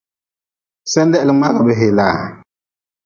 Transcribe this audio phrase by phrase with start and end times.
[0.93, 2.17] Senda heli mngaagʼbe helaa.